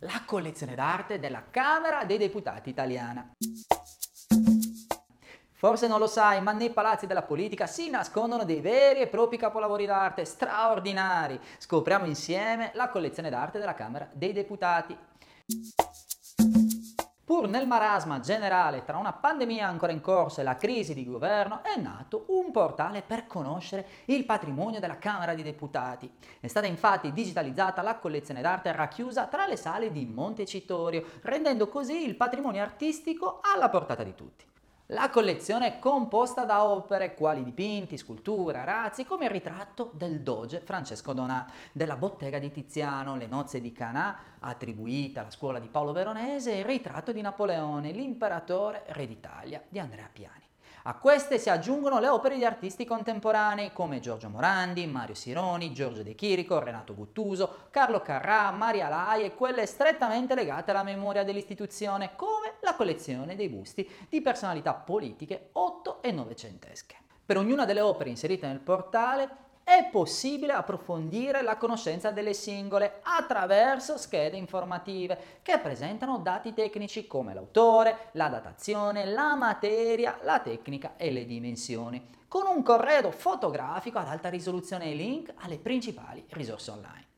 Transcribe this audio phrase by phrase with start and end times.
[0.00, 3.30] la collezione d'arte della Camera dei Deputati italiana.
[5.52, 9.36] Forse non lo sai, ma nei palazzi della politica si nascondono dei veri e propri
[9.36, 11.38] capolavori d'arte straordinari.
[11.58, 14.96] Scopriamo insieme la collezione d'arte della Camera dei Deputati.
[17.30, 21.62] Pur nel marasma generale tra una pandemia ancora in corso e la crisi di governo
[21.62, 26.12] è nato un portale per conoscere il patrimonio della Camera dei Deputati.
[26.40, 32.04] È stata infatti digitalizzata la collezione d'arte racchiusa tra le sale di Montecitorio, rendendo così
[32.04, 34.44] il patrimonio artistico alla portata di tutti.
[34.92, 40.62] La collezione è composta da opere quali dipinti, sculture, arazzi, come il ritratto del doge
[40.64, 45.92] Francesco Donà, della bottega di Tiziano, le nozze di Canà, attribuita alla scuola di Paolo
[45.92, 50.49] Veronese, e il ritratto di Napoleone, l'imperatore re d'Italia, di Andrea Piani.
[50.84, 56.02] A queste si aggiungono le opere di artisti contemporanei come Giorgio Morandi, Mario Sironi, Giorgio
[56.02, 62.12] De Chirico, Renato Guttuso, Carlo Carrà, Maria Lai e quelle strettamente legate alla memoria dell'istituzione
[62.16, 66.96] come la collezione dei busti di personalità politiche otto e novecentesche.
[67.26, 73.96] Per ognuna delle opere inserite nel portale è possibile approfondire la conoscenza delle singole attraverso
[73.96, 81.12] schede informative che presentano dati tecnici come l'autore, la datazione, la materia, la tecnica e
[81.12, 87.09] le dimensioni, con un corredo fotografico ad alta risoluzione e link alle principali risorse online.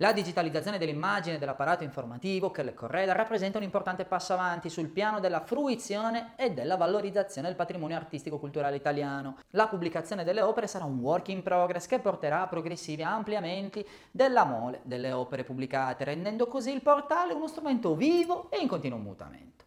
[0.00, 5.20] La digitalizzazione dell'immagine dell'apparato informativo che le correda rappresenta un importante passo avanti sul piano
[5.20, 9.36] della fruizione e della valorizzazione del patrimonio artistico-culturale italiano.
[9.50, 14.44] La pubblicazione delle opere sarà un work in progress che porterà a progressivi ampliamenti della
[14.44, 19.66] mole delle opere pubblicate, rendendo così il portale uno strumento vivo e in continuo mutamento.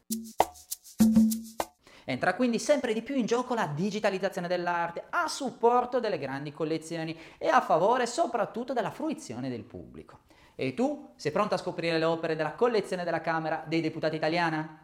[2.06, 7.18] Entra quindi sempre di più in gioco la digitalizzazione dell'arte a supporto delle grandi collezioni
[7.38, 10.20] e a favore soprattutto della fruizione del pubblico.
[10.56, 14.83] E tu sei pronto a scoprire le opere della collezione della Camera dei Deputati italiana?